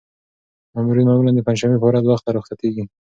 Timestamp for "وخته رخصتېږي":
2.07-2.83